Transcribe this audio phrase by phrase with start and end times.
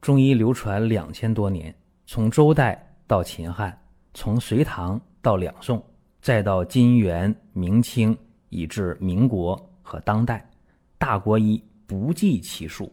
[0.00, 1.74] 中医流传两千多年，
[2.06, 3.78] 从周代到秦汉，
[4.14, 5.84] 从隋唐到两宋，
[6.22, 8.16] 再到金元明清，
[8.48, 10.48] 以至民国和当代，
[10.96, 12.90] 大国医不计其数。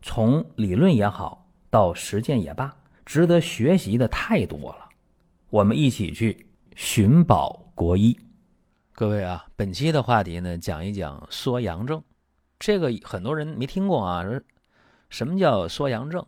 [0.00, 2.74] 从理论也好，到实践也罢，
[3.04, 4.88] 值得学习的太多了。
[5.50, 6.46] 我们一起去
[6.76, 8.18] 寻宝国医。
[8.92, 12.02] 各位啊，本期的话题呢，讲一讲缩阳症。
[12.58, 14.24] 这个很多人没听过啊，
[15.10, 16.24] 什么叫缩阳症？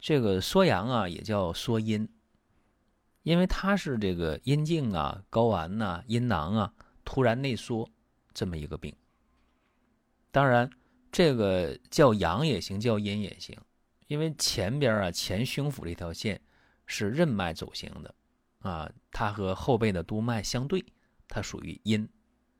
[0.00, 2.08] 这个缩阳啊，也叫缩阴，
[3.22, 6.72] 因为它是这个阴茎啊、睾丸呐、阴囊啊
[7.04, 7.88] 突然内缩
[8.32, 8.94] 这么一个病。
[10.30, 10.70] 当然，
[11.12, 13.56] 这个叫阳也行，叫阴也行，
[14.06, 16.40] 因为前边啊前胸腹这条线
[16.86, 18.14] 是任脉走行的。
[18.60, 20.84] 啊，它和后背的督脉相对，
[21.26, 22.08] 它属于阴。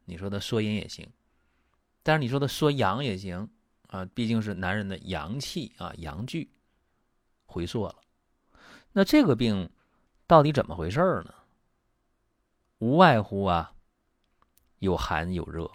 [0.07, 1.07] 你说的缩阴也行，
[2.03, 3.49] 但是你说的缩阳也行
[3.87, 6.51] 啊，毕竟是男人的阳气啊，阳具
[7.51, 7.97] 回缩了。
[8.93, 9.69] 那这个病
[10.27, 11.35] 到底怎么回事呢？
[12.79, 13.73] 无外乎啊，
[14.79, 15.71] 有寒有热。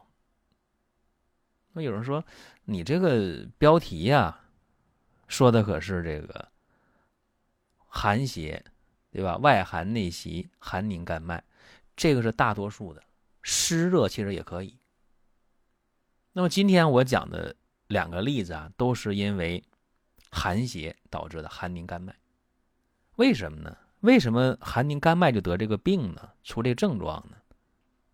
[1.74, 2.24] 那有人说，
[2.64, 4.40] 你这个标题呀，
[5.28, 6.48] 说的可是这个
[7.88, 8.64] 寒邪。
[9.12, 9.38] 对吧？
[9.38, 11.42] 外寒内袭，寒凝肝脉，
[11.96, 13.02] 这个是大多数的。
[13.44, 14.78] 湿热其实也可以。
[16.34, 17.56] 那么今天我讲的
[17.88, 19.64] 两个例子啊，都是因为
[20.36, 22.14] 寒邪导致的寒凝肝脉。
[23.16, 23.78] 为什么呢？
[24.02, 26.30] 为什么寒凝肝脉就得这个病呢？
[26.44, 27.38] 出这症状呢？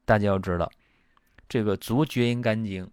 [0.06, 0.72] 大家要知道，
[1.50, 2.90] 这个足厥阴肝经，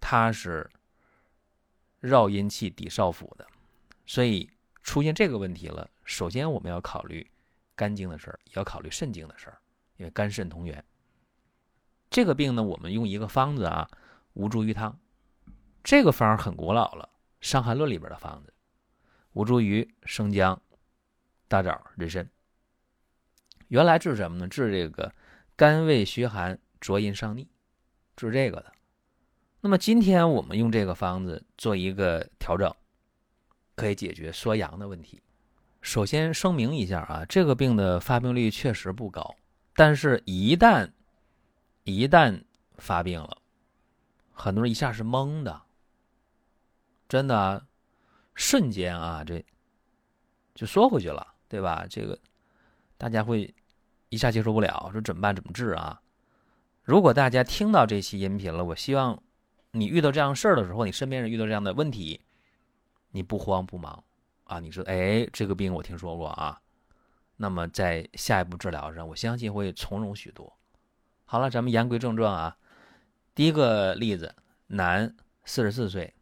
[0.00, 0.68] 它是
[2.00, 3.46] 绕阴气、抵少府的，
[4.06, 4.50] 所以。
[4.82, 7.30] 出现这个问题了，首先我们要考虑
[7.76, 9.60] 肝经的事儿，也要考虑肾经的事儿，
[9.98, 10.82] 因为肝肾同源。
[12.08, 13.86] 这个病呢，我们用一个方子啊，
[14.32, 14.98] 吴茱萸汤。
[15.84, 17.09] 这个方很古老了，
[17.40, 18.52] 《伤寒论》里边的方子，
[19.32, 20.60] 吴茱萸、生姜、
[21.48, 22.28] 大枣、人参。
[23.68, 24.48] 原来治什么呢？
[24.48, 25.12] 治这个
[25.56, 27.48] 肝胃虚寒、浊阴上逆，
[28.16, 28.72] 治这个的。
[29.60, 32.72] 那么今天我们用这个方子做一个调整。
[33.76, 35.22] 可以解决缩阳的问题。
[35.80, 39.34] 首先声明一下啊，这个病的发病率确实不高，
[39.74, 40.90] 但是一旦
[41.84, 42.42] 一旦
[42.76, 43.38] 发病了，
[44.32, 45.62] 很多人一下是懵的，
[47.10, 47.66] 真的，
[48.36, 49.44] 瞬间啊，这
[50.54, 51.84] 就缩回去了，对吧？
[51.90, 52.16] 这个
[52.96, 53.52] 大家会
[54.10, 55.34] 一下接受不了，说怎么办？
[55.34, 56.00] 怎么治啊？
[56.84, 59.20] 如果大家听到这期音频了，我希望
[59.72, 62.20] 你遇到这样事儿的时候，你身边人遇到这样的问题。
[63.10, 64.04] 你不慌不忙
[64.44, 64.60] 啊！
[64.60, 66.60] 你说，哎，这个病我听说过啊。
[67.36, 70.56] 那么在下一步治疗上，我相信会从容许多。
[71.24, 72.56] 好了，咱们言归正传啊。
[73.34, 74.32] 第一个例子，
[74.68, 75.12] 男，
[75.44, 76.14] 四十四岁，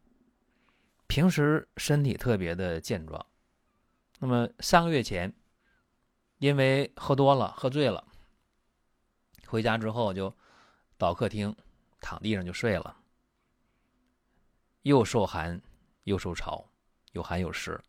[1.09, 3.25] 平时身体特别的健壮。
[4.19, 5.33] 那么三个月前，
[6.37, 8.05] 因为喝多了，喝醉了，
[9.47, 10.33] 回家之后就
[10.97, 11.53] 到客厅
[11.99, 12.95] 躺地上就睡了，
[14.83, 15.61] 又受寒
[16.03, 16.65] 又受潮。
[17.13, 17.81] 有寒有湿，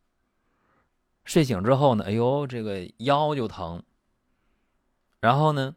[1.26, 3.82] 睡醒之后呢，哎呦，这个腰就疼，
[5.20, 5.76] 然后呢，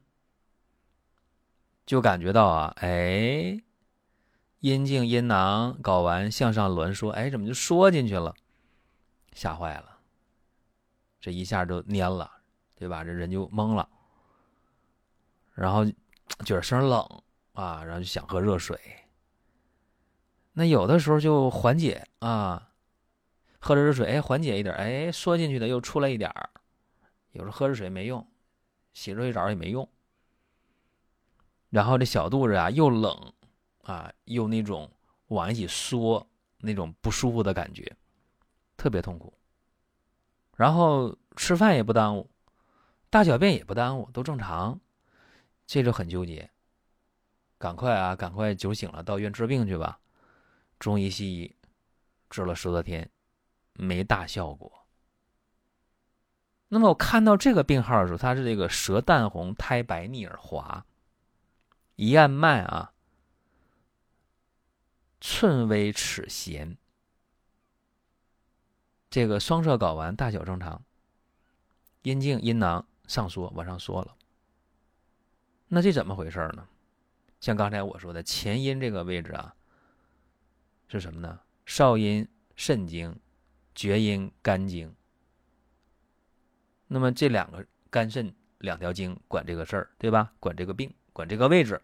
[1.86, 3.62] 就感觉到啊，哎，
[4.64, 8.34] 阴茎、阴囊、睾丸向上挛缩，哎，怎么就缩进去了？
[9.34, 9.98] 吓坏了，
[11.20, 12.32] 这一下就蔫了，
[12.74, 13.04] 对吧？
[13.04, 13.90] 这人就懵了，
[15.54, 15.84] 然后
[16.46, 17.06] 觉得身上冷
[17.52, 18.80] 啊，然后就想喝热水。
[20.54, 22.70] 那有的时候就缓解啊。
[23.60, 26.50] 喝着热水，哎，缓解一点，哎，缩进去的又出来一点儿。
[27.34, 28.26] 有时候喝热水没用，
[28.94, 29.90] 洗热水澡也没用。
[31.70, 33.34] 然后这小肚子啊又冷
[33.84, 34.92] 啊，又那种
[35.28, 36.28] 往一起缩，
[36.58, 37.96] 那种不舒服的感觉，
[38.76, 39.34] 特别痛苦。
[40.58, 42.30] 然后吃饭也不耽误，
[43.10, 44.80] 大小便也不耽误，都正常，
[45.66, 46.50] 这就很纠结。
[47.58, 50.00] 赶快啊，赶快酒醒了，到医院治病去吧。
[50.80, 51.56] 中医西医
[52.30, 53.10] 治了十多天。
[53.76, 54.86] 没大效果。
[56.68, 60.86] 那么我看到这个病号的时候，他是这个舌淡红、苔白腻而滑，
[61.96, 62.93] 一按脉啊，
[65.26, 66.78] 寸微齿弦，
[69.10, 70.84] 这个双侧睾丸大小正常，
[72.02, 74.18] 阴茎、阴囊上缩，往上缩了。
[75.70, 76.68] 那这怎么回事呢？
[77.40, 79.56] 像刚才我说的前阴这个位置啊，
[80.90, 81.40] 是什么呢？
[81.66, 82.28] 少阴
[82.58, 83.18] 肾经。
[83.74, 84.94] 厥阴肝经，
[86.86, 90.32] 那么这两个肝肾两条经管这个事儿，对吧？
[90.40, 91.82] 管这个病，管这个位置。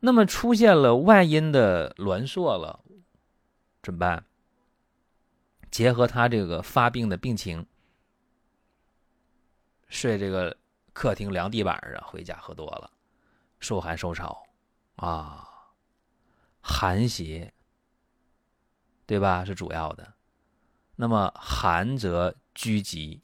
[0.00, 2.84] 那么出现了外阴的挛缩了，
[3.82, 4.24] 怎么办？
[5.70, 7.66] 结合他这个发病的病情，
[9.88, 10.56] 睡这个
[10.92, 12.90] 客厅凉地板上，回家喝多了，
[13.58, 14.46] 受寒受潮
[14.96, 15.48] 啊，
[16.60, 17.52] 寒邪，
[19.06, 19.44] 对吧？
[19.44, 20.14] 是主要的。
[20.96, 23.20] 那么寒则拘急，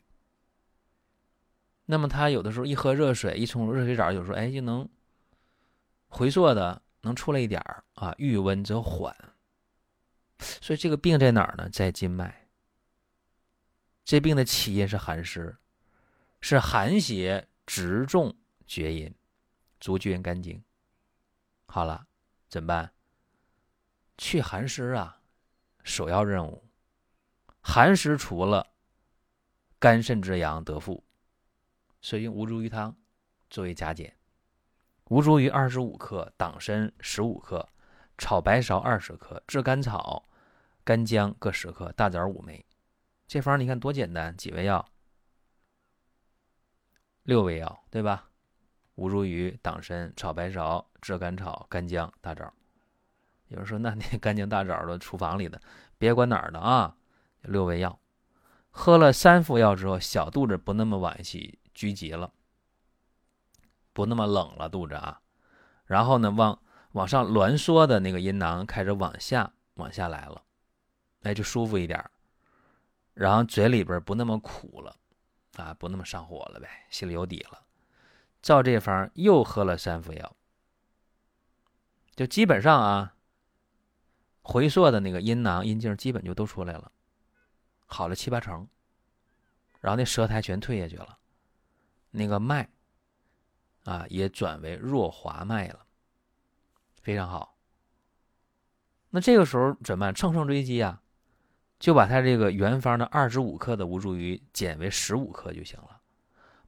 [1.86, 4.86] 那么他有的时候一喝热水，一冲热水澡，有时候哎就能
[6.14, 7.59] 回缩的，能出来一点
[7.94, 8.14] 啊。
[8.19, 9.17] 遇温则缓，
[10.38, 11.70] 所以这个病在哪儿呢？
[11.70, 12.50] 在经脉。
[14.05, 15.56] 这病的起因是寒湿，
[16.43, 18.37] 是寒邪直中
[18.67, 19.14] 厥阴，
[19.81, 20.62] 足厥阴肝经。
[21.64, 22.06] 好了，
[22.47, 22.93] 怎么办？
[24.19, 25.19] 去寒湿啊，
[25.82, 26.62] 首要任务。
[27.62, 28.75] 寒湿除了，
[29.79, 31.03] 肝肾之阳得复，
[32.03, 32.94] 所以用吴茱萸汤
[33.49, 34.14] 作为加减。
[35.12, 37.69] 吴茱萸二十五克，党参十五克，
[38.17, 40.26] 炒白芍二十克，炙甘草、
[40.85, 42.64] 干姜各十克，大枣五枚。
[43.26, 44.82] 这方你看多简单，几味药？
[47.25, 48.31] 六味药，对吧？
[48.94, 52.50] 吴茱萸、党参、炒白芍、炙甘草、干姜、大枣。
[53.49, 55.61] 有人说，那那 干姜大枣的厨房里的，
[55.99, 56.97] 别管哪儿的啊。
[57.43, 58.00] 六味药，
[58.70, 62.32] 喝了三副药之后，小肚子不那么惋惜、拘急了，
[63.92, 65.20] 不那么冷了肚子啊。
[65.84, 66.62] 然后呢，往
[66.92, 70.42] 往上挛缩的那个阴囊开始往下、往下来了，
[71.22, 72.04] 哎，就舒服一点。
[73.14, 74.96] 然后嘴里边不那么苦了，
[75.56, 77.60] 啊，不那么上火了呗，心里有底了。
[78.40, 80.36] 照这方又喝了三副药，
[82.16, 83.14] 就基本上啊，
[84.40, 86.90] 回缩的那个阴囊、阴茎基本就都出来了。
[87.86, 88.66] 好了七八成，
[89.80, 91.18] 然后那舌苔全退下去了，
[92.10, 92.68] 那个脉
[93.84, 95.87] 啊也转为弱滑脉了，
[97.00, 97.56] 非常好。
[99.11, 100.14] 那这个时候怎么办？
[100.14, 101.02] 乘胜追击啊，
[101.79, 106.00] 就把他这个原方的二十五克的吴茱萸减为十五克就行了，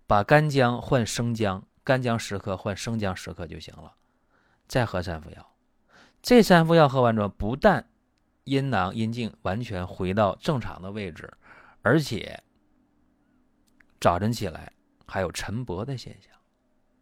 [0.07, 3.95] 把干姜换生姜，干姜十克换生姜十克就行了，
[4.67, 5.55] 再喝三副药。
[6.21, 7.89] 这三副药喝完之后，不但
[8.45, 11.33] 阴囊阴茎完全回到正常的位置，
[11.81, 12.43] 而且
[14.01, 14.73] 早晨起来
[15.07, 16.35] 还有晨勃的现象，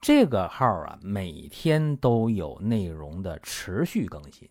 [0.00, 4.48] 这个号啊，每天都有内容的持续更新，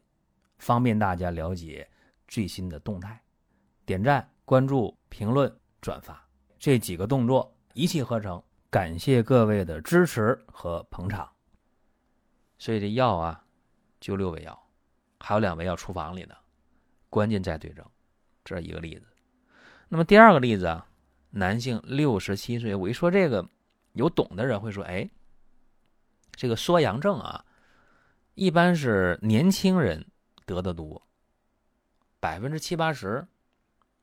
[0.59, 1.89] 方便大家了解
[2.27, 3.19] 最新的动态。
[3.83, 5.51] 点赞、关注、评论、
[5.81, 6.23] 转发
[6.59, 11.27] 这几个动作一气呵成，感谢各位的支持和捧场。
[12.59, 13.43] 所以这药啊，
[13.99, 14.67] 就六味药，
[15.19, 16.37] 还有两味药厨房里的。
[17.09, 17.83] 关键在对症，
[18.45, 19.07] 这是一个例子。
[19.87, 20.87] 那么第二个例子啊，
[21.31, 23.49] 男性六十七岁，我一说这个，
[23.93, 25.09] 有懂的人会说：“哎，
[26.39, 27.43] 这个缩阳症啊，
[28.35, 30.05] 一般是年轻人
[30.45, 31.05] 得的多，
[32.21, 33.27] 百分之七八十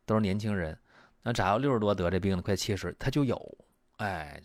[0.04, 0.78] 都是年轻人。
[1.22, 3.40] 那咋要六十多得这病的，快七十他就有？
[3.96, 4.38] 哎，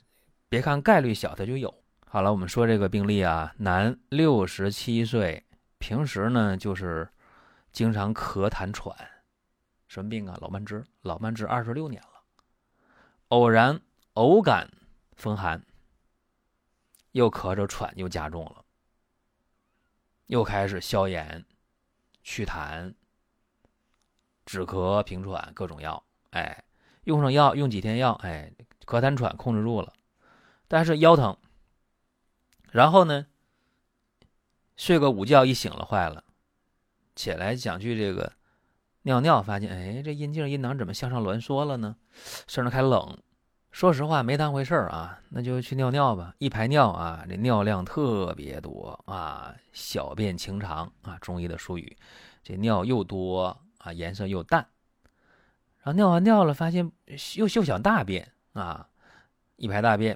[0.47, 1.83] 别看概率小，他就有。
[2.07, 5.45] 好了，我们说这个病例啊，男六十七岁，
[5.77, 7.05] 平时呢就是。
[7.73, 8.93] 经常咳痰喘，
[9.87, 10.37] 什么病啊？
[10.41, 12.21] 老慢支，老慢支二十六年了。
[13.29, 13.79] 偶然
[14.15, 14.69] 偶感
[15.15, 15.65] 风寒，
[17.11, 18.63] 又咳着喘又加重了，
[20.27, 21.45] 又开始消炎、
[22.23, 22.93] 祛痰、
[24.45, 26.03] 止咳平喘各种药。
[26.31, 26.63] 哎，
[27.03, 28.53] 用上药，用几天药，哎，
[28.85, 29.93] 咳痰喘控制住了，
[30.67, 31.37] 但是腰疼。
[32.71, 33.27] 然后呢，
[34.77, 36.23] 睡个午觉一醒了，坏了。
[37.13, 38.31] 起来想去这个
[39.01, 41.97] 尿尿，发现哎，这阴茎阴囊怎么向上挛缩了呢？
[42.47, 43.21] 甚至开冷。
[43.81, 46.35] 说实话，没当回事儿啊，那就去尿尿吧。
[46.37, 51.97] 一排尿啊，这尿量特别多啊，小便清长啊，中医的术语，
[52.43, 54.63] 这尿又多啊，颜色又淡。
[55.79, 56.91] 然后尿完尿了，发现
[57.37, 58.87] 又又想大便啊，
[59.55, 60.15] 一排大便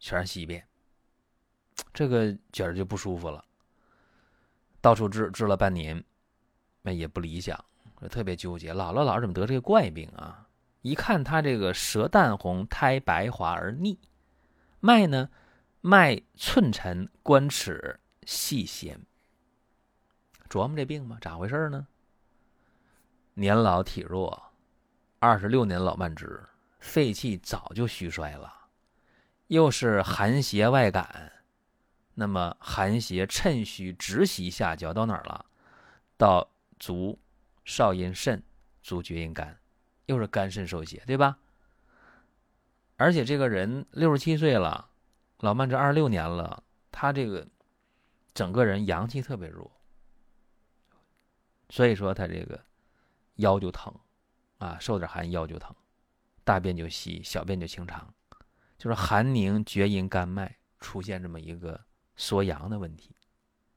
[0.00, 0.66] 全是稀便，
[1.94, 3.44] 这个觉儿就不舒服了。
[4.80, 6.02] 到处治治了半年。
[6.82, 7.64] 那也不理想，
[8.10, 8.74] 特别纠结。
[8.74, 10.44] 姥姥姥怎么得这个怪病啊？
[10.82, 13.98] 一看他这个舌淡红，苔白滑而腻，
[14.80, 15.28] 脉呢，
[15.80, 19.00] 脉寸沉，关尺细弦。
[20.48, 21.86] 琢磨这病吧，咋回事呢？
[23.34, 24.52] 年老体弱
[25.18, 26.48] 二十六年老慢支，
[26.80, 28.52] 肺气早就虚衰了，
[29.48, 31.32] 又是寒邪外感，
[32.14, 35.44] 那么寒邪趁虚直袭下焦到哪儿了？
[36.16, 37.18] 到足
[37.64, 38.42] 少阴肾、
[38.82, 39.59] 足厥阴肝，
[40.10, 41.38] 又是肝肾受邪，对吧？
[42.96, 44.90] 而且这个人六十七岁了，
[45.38, 47.46] 老慢支二十六年了，他这个
[48.34, 49.70] 整个人阳气特别弱，
[51.68, 52.60] 所以说他这个
[53.36, 53.94] 腰就疼，
[54.58, 55.72] 啊，受点寒腰就疼，
[56.42, 58.12] 大便就稀，小便就清长，
[58.76, 61.80] 就是寒凝厥阴肝脉出现这么一个
[62.16, 63.14] 缩阳的问题，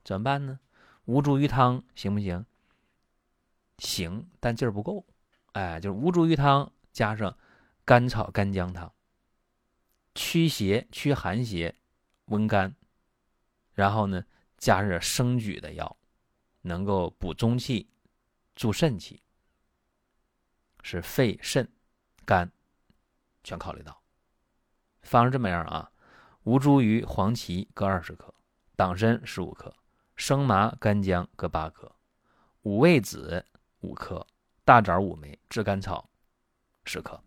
[0.04, 0.60] 怎么办呢？
[1.06, 2.44] 吴茱萸汤行不行？
[3.78, 5.06] 行，但劲儿不够，
[5.54, 7.36] 哎，就是吴茱萸汤加上
[7.84, 8.92] 甘草干姜汤。
[10.16, 11.76] 驱邪、驱寒邪、
[12.26, 12.76] 温肝，
[13.74, 14.24] 然后呢，
[14.58, 15.98] 加上生举的药，
[16.62, 17.90] 能够补中气、
[18.56, 19.24] 助肾气，
[20.84, 21.68] 是肺、肾、
[22.26, 22.52] 肝
[23.44, 24.00] 全考虑到。
[25.02, 25.92] 方是这么样啊：
[26.44, 28.34] 吴茱萸、黄芪各二十克，
[28.76, 29.76] 党参十五克，
[30.16, 31.92] 生麻、干姜各八克，
[32.62, 33.44] 五味子
[33.80, 34.26] 五克，
[34.66, 36.10] 大枣五枚，炙甘草
[36.86, 37.20] 十克。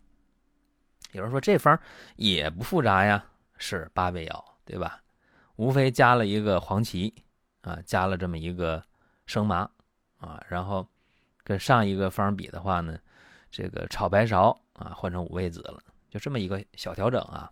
[1.11, 1.79] 有人说这方
[2.15, 3.25] 也不复杂呀，
[3.57, 5.01] 是八味药，对吧？
[5.55, 7.13] 无非加了一个黄芪
[7.61, 8.83] 啊，加了这么一个
[9.25, 9.69] 生麻
[10.17, 10.87] 啊，然后
[11.43, 12.97] 跟上一个方比的话呢，
[13.49, 17.51] 这个炒白芍啊换成五味子了，就这么一个小调整啊。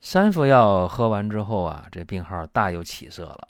[0.00, 3.48] 三副药喝完之后啊，这病号大有起色了。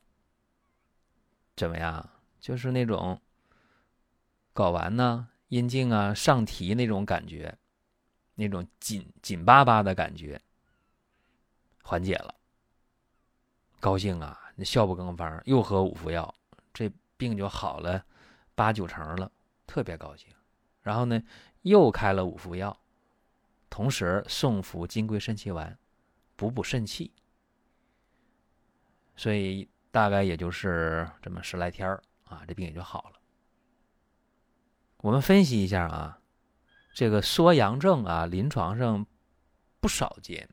[1.56, 2.08] 怎么样？
[2.40, 3.20] 就是那种
[4.54, 7.54] 睾丸呢、阴茎啊上提那种感觉。
[8.34, 10.40] 那种紧紧巴巴的感觉
[11.82, 12.34] 缓解了，
[13.78, 14.40] 高兴啊！
[14.56, 16.34] 那笑不更方，又喝五服药，
[16.72, 18.02] 这病就好了
[18.54, 19.30] 八九成了，
[19.66, 20.28] 特别高兴。
[20.80, 21.22] 然后呢，
[21.60, 22.74] 又开了五服药，
[23.68, 25.78] 同时送服金匮肾气丸，
[26.34, 27.12] 补补肾气。
[29.14, 31.86] 所以大概也就是这么十来天
[32.24, 33.20] 啊，这病也就好了。
[35.02, 36.18] 我们分析一下啊。
[36.94, 39.06] 这个缩阳症啊，临床上
[39.80, 40.46] 不少见。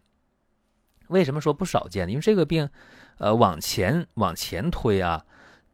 [1.08, 2.12] 为什么说不少见呢？
[2.12, 2.70] 因为这个病，
[3.18, 5.26] 呃，往前往前推啊，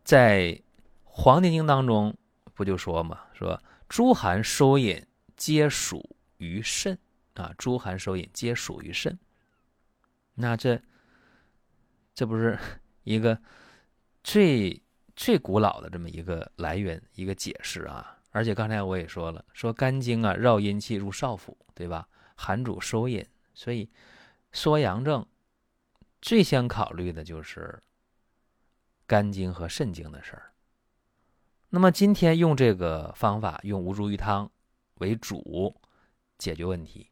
[0.03, 0.41] 在
[1.03, 2.17] 《黄帝经》当中
[2.55, 5.05] 不就说嘛，说诸寒收引
[5.37, 6.97] 皆属于肾
[7.35, 9.19] 啊，诸寒收引皆属于肾。
[10.33, 10.81] 那这
[12.15, 12.57] 这不是
[13.03, 13.39] 一个
[14.23, 14.81] 最
[15.15, 18.17] 最古老的这么一个来源一个解释啊？
[18.35, 22.05] 而且刚才我也说了，说肝经啊绕阴气入少府，对吧？
[22.35, 23.89] 寒主收引，所以
[24.51, 25.25] 缩阳症
[26.21, 27.81] 最先考虑的就是
[29.07, 30.51] 肝经和肾经的事儿。
[31.69, 34.51] 那么今天用这个方法，用吴茱萸汤
[34.95, 35.73] 为主
[36.37, 37.09] 解决问题，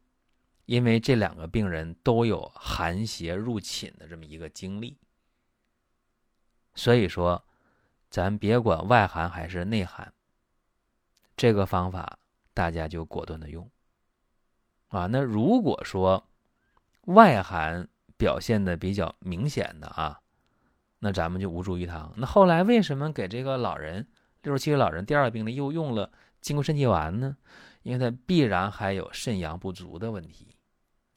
[0.66, 4.98] 因为这两个病人都有寒邪入侵的这么一个经历，
[6.74, 7.42] 所以说
[8.10, 10.12] 咱别管外寒还是内寒。
[11.36, 12.18] 这个方法
[12.52, 13.70] 大家就果断的用
[14.88, 15.06] 啊。
[15.06, 16.26] 那如果说
[17.02, 20.20] 外寒表现的比较明显的啊，
[20.98, 22.12] 那咱们就无茱萸汤。
[22.16, 24.06] 那后来为什么给这个老人
[24.42, 26.10] 六十七岁老人第二个病呢又用了
[26.40, 27.36] 金匮肾气丸呢？
[27.82, 30.56] 因为他必然还有肾阳不足的问题，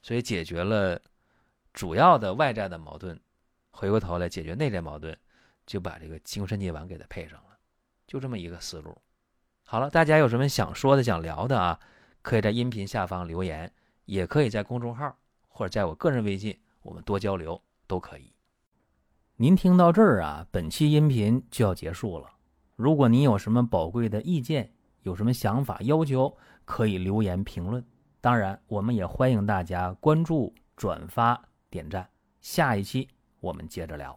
[0.01, 1.01] 所以解决了
[1.71, 3.17] 主要的外在的矛盾，
[3.71, 5.17] 回过头来解决内在矛盾，
[5.65, 7.57] 就把这个金匮肾气丸给他配上了，
[8.05, 9.01] 就这么一个思路。
[9.69, 11.77] 好了，大家有什么想说的、想聊的啊？
[12.21, 13.69] 可以在音频下方留言，
[14.05, 15.13] 也可以在公众号
[15.49, 18.31] 或者在我个人微信，我们多交流都可以。
[19.35, 22.29] 您听到这儿啊，本期音频就要结束了。
[22.77, 24.71] 如果您有什么宝贵的意见，
[25.01, 27.85] 有什么想法、要求，可以留言评论。
[28.21, 32.09] 当然，我们也欢迎大家关注、转发、点赞。
[32.39, 33.09] 下一期
[33.41, 34.15] 我们接着聊。